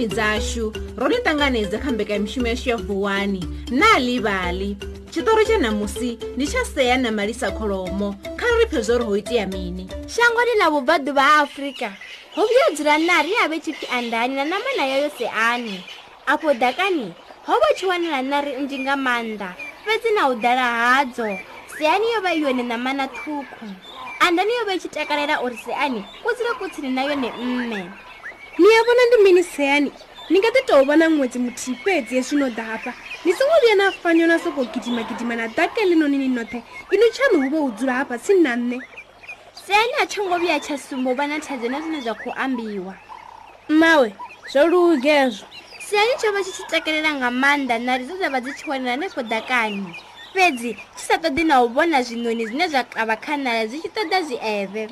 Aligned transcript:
nguvani 0.00 0.06
dzashu 0.06 0.72
ro 0.96 1.08
ni 1.08 1.18
tanganedza 1.20 1.78
kha 1.78 1.92
mbekamishumo 1.92 2.48
yashu 2.48 2.68
ya 2.68 2.76
vhuwani 2.76 3.44
na 3.70 3.98
livali 3.98 4.76
xitori 5.12 5.44
xa 5.44 5.58
namusi 5.60 6.16
ni 6.36 6.46
xa 6.48 6.64
seya 6.64 6.96
na 6.96 7.10
malisa 7.12 7.50
kholomo 7.52 8.16
kha 8.36 8.46
ri 8.58 8.64
phezo 8.72 8.96
ri 8.98 9.04
ho 9.04 9.12
itiya 9.16 9.44
mini 9.52 9.84
xango 10.08 10.40
ni 10.44 10.56
na 10.58 10.70
vubvaduva 10.72 11.36
afrika 11.44 11.92
hovuyo 12.34 12.72
dzula 12.72 12.98
nari 12.98 13.32
yave 13.32 13.60
chipi 13.60 13.86
andani 13.92 14.34
na 14.36 14.44
namana 14.44 14.84
ya 14.88 14.96
yoseani 15.04 15.84
apo 16.26 16.54
dakani 16.54 17.12
ho 17.46 17.52
vo 17.52 17.70
chiwanela 17.76 18.22
nari 18.22 18.56
nji 18.56 18.78
nga 18.78 18.96
manda 18.96 19.52
fedzi 19.84 20.10
na 20.16 20.28
udala 20.28 20.62
hadzo 20.64 21.38
seani 21.78 22.12
yo 22.12 22.20
va 22.20 22.32
yone 22.32 22.62
namana 22.62 23.08
thuku 23.08 23.66
andani 24.20 24.52
yo 24.52 24.64
va 24.64 24.72
yi 24.72 24.80
chitakalela 24.80 25.42
uri 25.44 25.56
seani 25.60 26.00
ku 26.24 26.32
tsile 26.34 26.50
ku 26.58 26.64
tshini 26.72 26.88
na 26.88 27.02
yone 27.04 27.28
mme 27.36 27.90
ni 28.60 28.66
ya 28.74 28.82
vona 28.82 29.00
ndi 29.06 29.22
mini 29.22 29.42
seyani 29.44 29.92
ni 30.30 30.38
nga 30.38 30.50
ti 30.54 30.60
tou 30.68 30.84
vona 30.88 31.06
n'wetsi 31.08 31.38
muthi 31.44 31.72
fedzi 31.84 32.14
ye 32.16 32.22
swino 32.22 32.48
dapa 32.50 32.92
ni 33.24 33.32
songo 33.32 33.56
vuya 33.62 33.74
na 33.74 33.90
fanyo 33.92 34.26
na 34.26 34.38
soko 34.38 34.64
gidimagidima 34.64 35.36
na 35.36 35.48
dakelenoni 35.48 36.18
ni 36.18 36.28
nothe 36.28 36.60
inu 36.92 37.06
tshanu 37.14 37.36
hu 37.42 37.48
vo 37.50 37.58
u 37.64 37.70
dzula 37.72 37.92
hapa 37.92 38.18
tsi 38.18 38.34
na 38.34 38.56
nne 38.56 38.78
seyani 39.64 39.92
a 40.02 40.06
tshongo 40.06 40.36
vuya 40.38 40.60
tsha 40.60 40.76
sumbo 40.78 41.14
vana 41.14 41.40
thadze 41.40 41.68
na 41.68 41.80
zwine 41.80 42.00
zwa 42.04 42.14
khou 42.14 42.32
ambiwa 42.36 42.94
mawe 43.68 44.12
zwo 44.52 44.66
lugezwo 44.68 45.48
seyani 45.88 46.12
tsho 46.20 46.32
vha 46.32 46.40
tshi 46.44 46.52
tshi 46.52 46.64
takelela 46.68 47.10
nga 47.16 47.28
maanḓa 47.32 47.80
na 47.80 47.96
ri 47.96 48.04
zwe 48.04 48.16
zwa 48.20 48.28
vha 48.28 48.40
dzi 48.40 48.52
tshi 48.52 48.70
wanela 48.70 48.96
nefo 49.00 49.22
dakani 49.24 49.88
fedzi 50.36 50.76
tshi 50.96 51.04
sa 51.08 51.16
ṱoḓi 51.16 51.46
na 51.48 51.62
u 51.64 51.68
vona 51.72 52.02
zwinoni 52.04 52.44
zwine 52.46 52.68
zwa 52.68 52.84
kavha 52.84 53.16
khanala 53.16 53.66
zwi 53.72 53.78
tshi 53.80 53.88
ṱoḓa 53.88 54.18
zwieve 54.28 54.84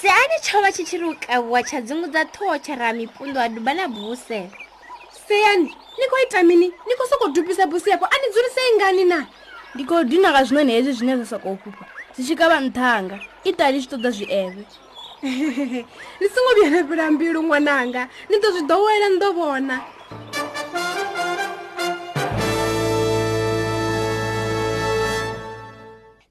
siani 0.00 0.36
tshova 0.42 0.72
tshi 0.72 0.84
tshi 0.84 0.96
ri 0.98 1.04
ukavuwa 1.06 1.62
tsha 1.62 1.80
dzingu 1.80 2.06
dza 2.06 2.24
thoho 2.24 2.58
tsha 2.58 2.74
ra 2.76 2.92
mipundu 2.92 3.40
a 3.40 3.48
duba 3.48 3.74
na 3.74 3.88
buse 3.88 4.50
siani 5.24 5.72
ni 5.98 6.04
khou 6.10 6.18
ita 6.26 6.42
mini 6.44 6.66
ni 6.68 6.94
khou 6.96 7.08
sokou 7.08 7.32
dubisa 7.32 7.66
busi 7.66 7.90
yapo 7.90 8.04
a 8.04 8.16
ni 8.20 8.28
dzulisei 8.28 8.76
ngani 8.76 9.04
na 9.08 9.24
ndi 9.74 9.84
khou 9.84 10.04
dinaka 10.04 10.44
zwinoni 10.44 10.72
hezwi 10.72 10.92
zwine 10.92 11.16
zwa 11.16 11.26
sokou 11.26 11.56
fhupa 11.56 11.86
zwi 12.14 12.24
tshi 12.24 12.36
kavha 12.36 12.60
nthanga 12.60 13.16
i 13.48 13.52
ta 13.56 13.72
ni 13.72 13.80
tshi 13.80 13.88
ṱoḓa 13.88 14.10
zwi 14.12 14.26
eve 14.28 14.64
ni 16.20 16.26
songo 16.28 16.50
vhuya 16.54 16.70
na 16.76 16.80
fhela 16.86 17.04
mbilu 17.10 17.40
ṅwananga 17.42 18.02
ni 18.28 18.36
ḓo 18.36 18.48
zwi 18.52 18.62
ḓowela 18.68 19.06
ni 19.08 19.16
ḓo 19.24 19.30
vhona 19.36 19.76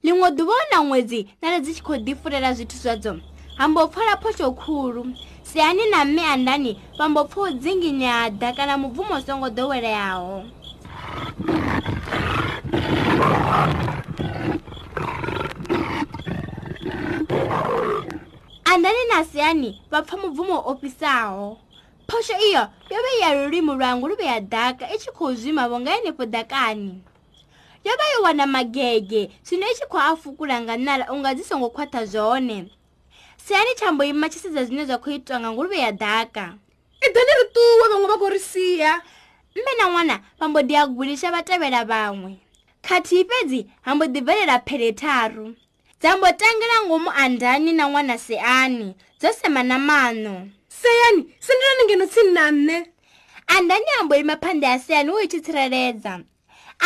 ḽiṅwe 0.04 0.30
ḓuvha 0.38 0.54
o 0.54 0.62
na 0.78 0.82
ṅwedzi 0.90 1.20
nane 1.42 1.58
dzi 1.60 1.72
tshi 1.74 1.82
khou 1.82 1.96
ḓifurela 2.06 2.54
zwithu 2.54 2.78
zwadzo 2.78 3.14
hambopfola 3.56 4.16
phoxokhulu 4.16 5.06
siyani 5.42 5.90
na 5.90 6.04
mme 6.04 6.26
andani 6.26 6.80
vambopfa 6.98 7.40
u 7.40 7.50
dzinginyada 7.50 8.52
kana 8.52 8.74
mubvumo 8.78 9.20
songo 9.20 9.50
doweleyaho 9.50 10.44
andani 18.70 18.98
na 19.14 19.24
siyani 19.24 19.70
vapfa 19.90 20.16
mubvumo 20.22 20.56
ofisaho 20.70 21.56
phoxo 22.08 22.32
iyo 22.48 22.60
yo 22.92 22.98
va 23.04 23.10
iya 23.18 23.34
lulimu 23.34 23.74
lwangu 23.74 24.08
lu 24.08 24.16
veya 24.20 24.40
daka 24.40 24.84
i 24.94 24.98
tshi 25.00 25.10
khou 25.16 25.32
zwima 25.34 25.64
vo 25.68 25.80
nga 25.80 25.90
yenefo 25.96 26.26
dakani 26.28 27.00
yo 27.84 27.92
va 27.98 28.04
yo 28.16 28.22
wana 28.22 28.44
magege 28.46 29.30
swino 29.42 29.66
i 29.66 29.74
tshi 29.74 29.84
khou 29.88 29.98
afukula 30.00 30.60
nga 30.60 30.76
nala 30.76 31.08
u 31.12 31.16
nga 31.20 31.30
dzi 31.34 31.44
songo 31.48 31.68
khwatha 31.72 32.00
zwone 32.12 32.58
siyani 33.48 33.74
tshambo 33.74 34.02
yimachisedza 34.04 34.60
zwine 34.66 34.84
zwa 34.88 34.98
khou 34.98 35.10
itwa 35.14 35.36
nga 35.40 35.48
nguluve 35.52 35.78
ya 35.86 35.92
daka 35.92 36.46
i 37.02 37.06
e 37.08 37.12
dani 37.14 37.32
ri 37.38 37.44
ṱuwe 37.54 37.72
vhaṅwe 37.80 38.06
vha 38.10 38.16
khou 38.20 38.30
ri 38.34 38.40
siya 38.50 38.92
mme 39.56 39.72
na 39.78 39.84
ṅwana 39.90 40.14
vha 40.38 40.46
mbo 40.50 40.60
ḓi 40.68 40.74
ya 40.78 40.82
gulisha 40.94 41.28
vha 41.34 41.40
tevhela 41.48 41.80
vhaṅwe 41.90 42.30
khathihi 42.86 43.22
fhedzi 43.28 43.60
ha 43.86 43.94
mbo 43.94 44.04
ḓi 44.12 44.20
bvelela 44.24 44.56
pheletharu 44.66 45.46
dza 46.00 46.10
mbo 46.16 46.28
tangela 46.40 46.76
ngomu 46.86 47.10
andani 47.24 47.70
na 47.78 47.84
ṅwana 47.90 48.14
seani 48.26 48.86
dzo 49.20 49.30
sema 49.40 49.62
na 49.70 49.76
mano 49.88 50.34
seani 50.80 51.20
sendelani 51.44 51.82
ngeno 51.86 52.04
tsini 52.12 52.32
na 52.36 52.44
nṋe 52.50 52.78
andani 53.54 53.88
ha 53.94 53.98
mbo 54.04 54.14
ima 54.22 54.36
phanda 54.42 54.66
ya 54.74 54.78
seani 54.86 55.10
wo 55.14 55.18
itshi 55.24 55.40
tsireledza 55.44 56.12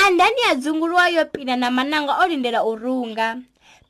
andani 0.04 0.38
ya 0.48 0.52
dzunguluwa 0.60 1.04
yo 1.16 1.22
pina 1.32 1.56
na 1.56 1.68
mananga 1.70 2.20
o 2.22 2.28
lindela 2.28 2.60
u 2.68 2.72
runga 2.76 3.28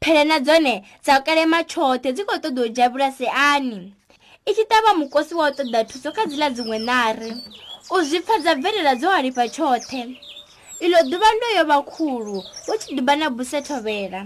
phele 0.05 0.25
na 0.25 0.39
dzone 0.45 0.75
dza 1.05 1.15
kalema 1.27 1.59
tshoṱhe 1.71 2.11
dzi 2.15 2.23
khou 2.29 2.39
ṱoḓa 2.45 2.63
u 2.69 2.73
dzhia 2.73 2.89
bulasi 2.93 3.27
ani 3.51 3.81
i 4.49 4.51
tshi 4.55 4.65
tavha 4.71 4.93
mukosi 5.01 5.35
wa 5.41 5.45
u 5.51 5.53
ṱoḓa 5.59 5.81
thuso 5.89 6.11
kha 6.17 6.23
dziḽa 6.31 6.49
dziṅwe 6.55 6.77
nari 6.89 7.31
u 7.95 7.97
zwi 8.09 8.21
pfha 8.27 8.37
dza 8.43 8.53
bvelela 8.59 8.93
dzo 8.97 9.09
halifha 9.15 9.45
tshoṱhe 9.55 10.01
ilo 10.85 10.99
ḓuvha 11.11 11.29
ndo 11.37 11.49
yo 11.57 11.63
vha 11.71 11.79
khulu 11.91 12.37
wo 12.69 12.75
tshi 12.81 12.95
duba 12.97 13.15
na 13.17 13.27
buse 13.37 13.59
thovhela 13.69 14.21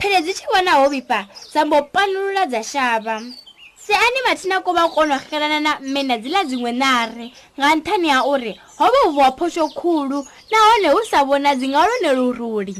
phele 0.00 0.18
dzi 0.24 0.32
tshi 0.36 0.46
vhona 0.50 0.72
ho 0.80 0.86
vhifha 0.94 1.20
dza 1.50 1.60
mbo 1.66 1.78
panulula 1.94 2.42
dza 2.52 2.62
shavha 2.72 3.16
si 3.84 3.92
ani 3.94 4.20
mathina 4.28 4.62
ko 4.64 4.70
vha 4.72 4.86
kona 4.94 5.16
u 5.18 5.20
xelana 5.26 5.58
na 5.62 5.72
mme 5.80 6.02
na 6.02 6.14
dziḽa 6.22 6.42
dziṅwe 6.48 6.70
nari 6.82 7.34
nga 7.58 7.68
nṱhani 7.78 8.08
ha 8.14 8.18
uri 8.30 8.52
ho 8.78 8.86
vha 8.86 8.98
u 9.06 9.10
vhuwa 9.14 9.28
phosho 9.38 9.66
khulu 9.74 10.22
nahone 10.50 10.88
hu 10.94 11.00
sa 11.10 11.24
vhona 11.26 11.50
dzi 11.58 11.66
nga 11.68 11.80
lwone 11.84 12.10
luruli 12.18 12.76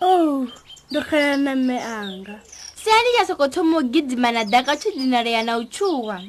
oh. 0.00 0.50
ndo 0.92 1.00
xela 1.10 1.40
name 1.46 1.76
anga 1.80 2.36
sia 2.80 2.96
ndi 3.00 3.10
tsha 3.24 3.48
thoma 3.48 3.78
u 3.78 3.82
gidima 3.82 4.28
na 4.30 4.44
daka 4.44 4.76
tsho 4.76 4.90
dinalea 4.92 5.40
na 5.42 5.56
u 5.56 5.64
tshuwa 5.64 6.20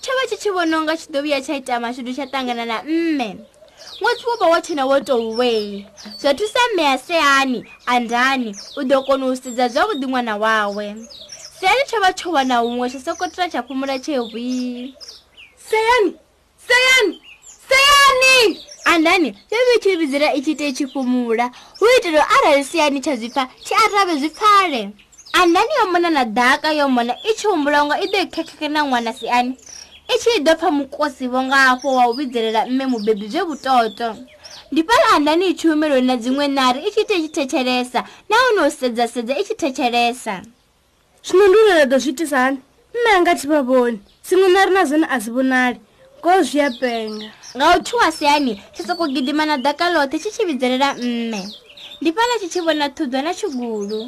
tsho 0.00 0.12
vha 0.14 0.24
tshi 0.30 0.36
tshi 0.38 0.50
vhona 0.54 0.78
u 0.78 0.86
tshi 0.94 1.10
ḓo 1.10 1.20
vhuya 1.22 1.40
tsha 1.42 1.54
ita 1.58 1.80
mashudu 1.82 2.12
tsha 2.14 2.26
ṱangana 2.30 2.64
na 2.70 2.76
mme 2.86 3.28
ṅwedzi 3.98 4.24
wo 4.30 4.34
vha 4.38 4.46
wa 4.46 4.60
tshena 4.62 4.84
wo 4.86 4.96
tou 5.02 5.34
wei 5.38 5.86
zwa 6.20 6.30
thusa 6.38 6.62
mme 6.72 6.84
a 6.86 6.96
seani 6.98 7.60
a 7.90 7.98
u 8.78 8.82
ḓo 8.90 8.98
kona 9.06 9.24
u 9.26 9.34
sedza 9.34 9.66
zwavhuḓi 9.74 10.06
ṅwana 10.10 10.34
wawe 10.38 10.86
seani 11.58 11.82
tsho 11.88 11.98
vha 12.02 12.10
tsho 12.14 12.28
wana 12.30 12.54
huṅwe 12.62 12.86
tsha 12.90 13.00
sokotola 13.06 13.50
tsha 13.50 13.60
phumula 13.66 13.98
tshe 13.98 14.14
seani 15.66 16.10
andani 18.94 19.28
yo 19.50 19.58
vikhiribidzira 19.74 20.28
i 20.32 20.40
tshi 20.42 20.54
tea 20.58 20.72
tshifumula 20.72 21.46
hu 21.80 21.86
itela 21.98 22.24
arali 22.36 22.64
siyani 22.70 23.00
tsha 23.00 23.16
zwipfa 23.16 23.44
tshi 23.64 23.74
arave 23.84 24.14
zwi 24.20 24.28
pfale 24.38 24.80
andani 25.32 25.68
yo 25.80 25.84
mona 25.92 26.10
na 26.16 26.24
ḓaka 26.38 26.68
yo 26.78 26.88
mona 26.88 27.14
i 27.30 27.34
tshi 27.34 27.46
humbula 27.48 27.78
unga 27.84 27.94
i 27.94 28.06
ḓo 28.12 28.16
i 28.16 28.26
khekheke 28.34 28.68
na 28.74 28.80
ṅwana 28.88 29.12
siyani 29.18 29.52
i 30.14 30.18
tshi 30.18 30.30
i 30.36 30.40
ḓo 30.46 30.54
pfha 30.58 30.70
mukosi 30.76 31.24
vho 31.32 31.40
nga 31.46 31.54
hafho 31.66 31.88
wa 31.98 32.04
u 32.06 32.12
vhidzelela 32.16 32.60
mme 32.66 32.84
mubebi 32.92 33.26
zwe 33.32 33.42
vhutoto 33.46 34.08
ndi 34.72 34.80
fhala 34.88 35.06
andani 35.16 35.44
i 35.50 35.54
tshumeloni 35.54 36.06
na 36.06 36.14
dziṅwe 36.22 36.46
nari 36.56 36.80
i 36.80 36.90
tshi 36.90 37.02
tea 37.08 37.18
tshi 37.20 37.28
thetshelesa 37.36 38.00
na 38.28 38.36
hono 38.42 38.62
u 38.66 38.70
sedza 38.70 39.08
sedza 39.14 39.34
i 39.40 39.44
tshi 39.44 39.54
thetshelesa 39.62 40.34
zwino 41.26 41.44
ndi 41.48 41.56
u 41.60 41.64
lela 41.68 41.84
ḓo 41.92 41.98
zwi 42.02 42.10
itisa 42.12 42.38
hani 42.42 42.58
mme 42.94 43.10
anga 43.16 43.32
tshi 43.34 43.46
vha 43.48 43.60
vhoni 43.62 43.98
dziṅwe 44.26 44.48
nari 44.54 44.70
na 44.76 44.82
zwone 44.88 45.06
a 45.14 45.20
zi 45.22 45.30
vhonali 45.30 45.78
ko 46.22 46.30
zwia 46.46 46.70
penga 46.78 47.26
nga 47.58 47.74
u 47.78 47.82
thuwa 47.82 48.12
siani 48.12 48.54
tshi 48.72 48.82
soko 48.86 49.08
gidima 49.10 49.42
na 49.44 49.58
daka 49.58 49.90
lothe 49.90 50.18
tshi 50.18 50.30
tshi 50.30 50.44
vhidzelela 50.46 50.94
mme 50.94 51.42
ndi 52.00 52.10
fhala 52.14 52.34
tshi 52.38 52.48
tshi 52.48 52.60
vhona 52.62 52.88
thudzwa 52.94 53.22
na 53.22 53.34
tshigulu 53.34 54.00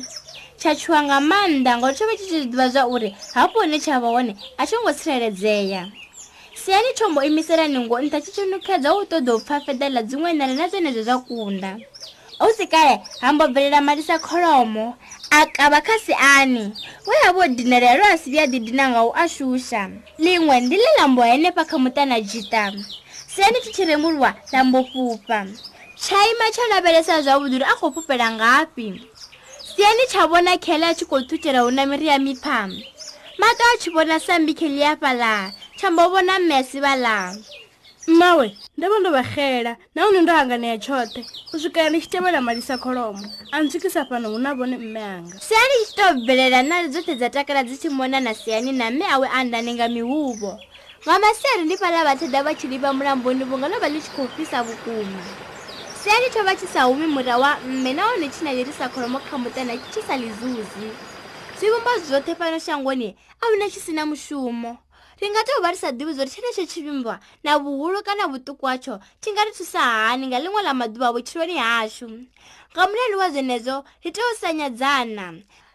tsha 0.59 0.71
tshuwa 0.79 1.01
nga 1.07 1.17
maanḓa 1.31 1.73
ngori 1.79 1.95
tsho 1.97 2.07
vha 2.11 2.17
tshi 2.19 2.27
tshi 2.31 2.39
ḓivha 2.55 2.67
zwa 2.73 2.83
uri 2.95 3.11
hafho 3.35 3.59
hune 3.59 3.79
tsha 3.83 3.99
vha 4.03 4.07
hone 4.15 4.33
a 4.59 4.63
tshi 4.67 4.77
ngo 4.79 4.93
tsireledzea 4.95 5.81
siani 6.63 6.91
tshombo 6.95 7.21
imisela 7.27 7.65
ningo 7.69 7.97
nṱha 7.99 8.21
tshi 8.23 8.31
tshinukhedza 8.35 8.89
u 8.95 8.99
ṱoḓa 9.11 9.33
u 9.35 9.41
pfa 9.43 9.57
feda 9.67 9.87
ḽa 9.95 10.01
dziṅwe 10.07 10.31
nare 10.39 10.55
na 10.55 10.71
zenezwo 10.71 11.03
zwa 11.07 11.19
kunda 11.27 11.71
hu 12.39 12.47
si 12.57 12.67
kale 12.71 12.95
ha 13.27 13.33
mbo 13.35 13.45
bvelela 13.51 13.83
malisa 13.83 14.23
kholomo 14.23 14.95
akabakasi 15.43 16.15
ani 16.15 16.65
weyabo 17.07 17.47
dinere 17.49 17.97
ro 17.99 18.05
asibia 18.05 18.47
didina 18.47 18.85
nga 18.91 19.01
u 19.09 19.11
ashusha 19.25 19.83
liṅwe 20.25 20.57
ndi 20.65 20.77
ḽi 20.83 20.89
lambo 20.99 21.23
henefha 21.31 21.63
kha 21.71 21.77
muṱana 21.85 22.17
dzhita 22.27 22.63
seni 23.35 23.59
tshi 23.63 23.71
tshi 23.75 23.85
remulwa 23.91 24.31
lambo 24.53 24.79
fhufha 24.91 25.41
tshaima 26.03 26.47
tsha 26.55 26.65
lavhelesa 26.73 27.15
zwavhuḓi 27.25 27.55
uri 27.57 27.67
a 27.73 27.75
khou 27.79 27.89
fhufhela 27.95 28.27
ngafhi 28.37 28.87
siani 29.71 30.05
tsha 30.11 30.23
vhona 30.31 30.53
khele 30.65 30.87
a 30.91 30.95
tshi 30.97 31.05
khou 31.11 31.21
ṱutshela 31.29 31.61
hu 31.65 31.71
na 31.77 31.83
miri 31.91 32.07
ya 32.11 32.17
mipha 32.25 32.57
mato 33.41 33.63
a 33.73 33.79
tshi 33.81 33.91
vhona 33.95 34.17
sambi 34.27 34.53
kheli 34.61 34.83
hafhaḽa 34.91 35.35
tsha 35.79 35.87
mbo 35.91 36.03
vhona 36.13 36.35
mmesi 36.39 36.79
mawe 38.07 38.57
ndo 38.77 38.89
vha 38.91 39.01
ndo 39.01 39.11
vha 39.11 39.25
xela 39.25 39.77
nahone 39.95 40.23
ndo 40.23 40.33
hanganea 40.33 40.77
tshoṱhe 40.77 41.25
u 41.55 41.59
swikela 41.59 41.89
ndi 41.91 42.01
tshi 42.01 42.11
tevhela 42.11 42.41
malisa 42.41 42.77
kholomo 42.79 43.25
a 43.53 43.63
ni 43.63 43.71
swikisa 43.71 44.05
fhano 44.05 44.29
hu 44.31 44.39
na 44.39 44.55
vhone 44.55 44.77
mme 44.77 45.01
anga 45.01 45.41
siani 45.41 45.85
tshi 45.87 45.97
to 45.97 46.15
bvelela 46.21 46.63
nari 46.63 46.89
dzoṱhe 46.89 47.15
dza 47.17 47.31
takala 47.31 47.65
dzi 47.65 47.77
tshi 47.77 47.89
mona 47.89 48.21
na 48.21 48.35
siani 48.35 48.73
na 48.73 48.91
mme 48.91 49.05
awe 49.09 49.29
andane 49.29 49.73
nga 49.75 49.89
mihuvo 49.89 50.59
nga 51.05 51.19
masiari 51.19 51.65
ndi 51.65 51.77
fhala 51.77 52.05
vhathada 52.05 52.43
vha 52.43 52.55
tshi 52.55 52.67
livha 52.69 52.93
mulamboni 52.93 53.45
vhunga 53.45 53.69
no 53.69 53.79
vha 53.81 53.89
ḽi 53.89 54.01
tshi 54.01 54.11
khou 54.17 54.29
fisa 54.37 54.61
vhukuma 54.63 55.23
siani 56.05 56.29
tsho 56.29 56.43
vha 56.45 56.55
tshi 56.57 56.67
sa 56.69 56.85
humi 56.85 57.07
mura 57.07 57.39
wa 57.39 57.57
mme 57.65 57.93
nahone 57.97 58.29
tshi 58.29 58.45
na 58.45 58.53
lirisa 58.53 58.89
kholomo 58.93 59.19
kha 59.19 59.39
mutana 59.39 59.77
tshi 59.91 60.05
sa 60.05 60.15
ḽizuzi 60.21 60.93
zwivumba 61.57 61.91
zwoṱhe 62.05 62.37
fhano 62.37 62.59
shangoni 62.61 63.17
a 63.41 63.47
hu 63.49 63.57
na 63.57 63.65
tshi 63.73 63.81
si 63.81 63.93
na 63.93 64.05
mushumo 64.05 64.84
ri 65.21 65.27
nga 65.31 65.43
tova 65.47 65.71
ri 65.71 65.77
sa 65.79 65.91
divi 65.93 66.13
zo 66.15 66.25
ri 66.25 66.31
tshenexo 66.31 66.65
tshivimbiwa 66.67 67.17
na 67.45 67.59
vuhulu 67.63 68.03
kana 68.03 68.27
vutuku 68.27 68.65
wacho 68.67 68.95
ti 69.21 69.31
nga 69.31 69.45
ri 69.47 69.53
thusa 69.55 69.81
hani 69.81 70.27
nga 70.27 70.39
lin'we 70.43 70.63
lama 70.63 70.89
duva 70.89 71.15
vuchiloni 71.15 71.57
haxu 71.57 72.07
ngamuleli 72.75 73.15
wa 73.23 73.29
zenezo 73.31 73.77
ri 74.05 74.11
te 74.11 74.21
wusanyadzana 74.27 75.27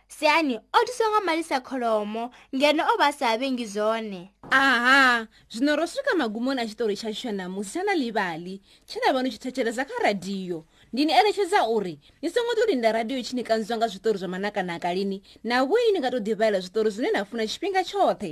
siani 0.08 0.56
o 0.60 0.80
thuswa 0.88 1.08
nga 1.10 1.22
malisa 1.28 1.58
kholomo 1.64 2.24
ngeno 2.56 2.84
o 2.92 2.94
va 3.00 3.10
sa 3.16 3.38
vengi 3.40 3.64
zone 3.66 4.22
aha 4.52 5.28
zwino 5.52 5.76
ro 5.76 5.88
swika 5.88 6.20
magumoni 6.20 6.60
a 6.62 6.68
xitori 6.68 7.00
xa 7.00 7.08
xanamusi 7.16 7.80
xa 7.80 7.84
na 7.88 7.96
livali 7.96 8.60
xana 8.92 9.14
vanu 9.16 9.32
xithecheleza 9.32 9.88
kha 9.88 10.04
radiyo 10.04 10.66
ndi 10.92 11.02
ni 11.08 11.14
eletxheza 11.16 11.64
uri 11.64 11.96
ni 12.22 12.28
songo 12.30 12.60
to 12.60 12.66
linda 12.68 12.92
radiyo 12.92 13.24
xi 13.24 13.36
ni 13.40 13.44
kandziwa 13.48 13.78
nga 13.80 13.88
switori 13.90 14.20
zwa 14.20 14.28
manakanaka 14.28 14.92
lini 14.94 15.24
na 15.48 15.64
vuyi 15.64 15.94
ni 15.96 16.00
nga 16.04 16.12
to 16.12 16.20
divayela 16.20 16.60
switori 16.62 16.92
zwine 16.92 17.12
na 17.16 17.24
funa 17.26 17.48
xipfinga 17.48 17.84
xothe 17.88 18.32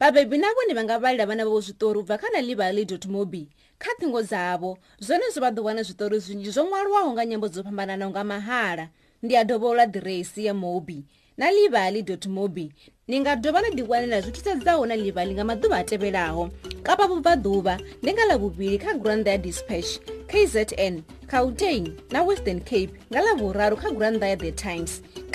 vabebi 0.00 0.38
navo 0.38 0.60
ni 0.68 0.74
va 0.76 0.84
nga 0.84 0.98
valela 0.98 1.26
vana 1.26 1.44
vavo 1.44 1.60
zvitori 1.60 1.98
ubva 1.98 2.18
kha 2.20 2.28
na 2.32 2.40
livali 2.44 2.84
mobi 3.08 3.48
kha 3.78 3.90
thingo 3.98 4.20
dzavo 4.22 4.76
zvone 5.00 5.24
zvo 5.32 5.40
va 5.40 5.50
ḓowana 5.50 5.80
zvitori 5.88 6.20
zvinji 6.20 6.50
zvo 6.52 6.68
ṅwaliwaho 6.68 7.12
nga 7.16 7.24
nyambo 7.24 7.48
dzo 7.48 7.62
fhambanana 7.64 8.04
nga 8.10 8.24
mahala 8.24 8.88
ndi 9.22 9.34
ya 9.34 9.44
dovola 9.44 9.86
diresi 9.88 10.44
ya 10.44 10.52
mobi 10.54 11.00
na 11.36 11.50
livali 11.50 12.04
mobi 12.28 12.72
ni 13.08 13.20
nga 13.20 13.36
dova 13.36 13.60
na 13.62 13.68
ḓiwanela 13.72 14.20
zwi 14.20 14.32
thusedzaho 14.36 14.84
na 14.84 14.96
livali 14.96 15.32
nga 15.32 15.44
maḓuvha 15.48 15.78
a 15.80 15.84
tevhelaho 15.88 16.50
kapa 16.84 17.08
vubvaḓuvha 17.08 17.74
ndi 18.04 18.10
nga 18.12 18.24
ḽavuvili 18.36 18.76
kha 18.76 19.00
granda 19.00 19.32
ya 19.32 19.38
dispatch 19.40 20.04
kzn 20.28 21.00
cautein 21.24 21.96
na 22.12 22.20
western 22.20 22.60
cape 22.60 22.92
nga 23.08 23.20
ḽavuraru 23.24 23.80
kha 23.80 23.96
granda 23.96 24.28
ya 24.28 24.36
the 24.36 24.52
times 24.52 25.00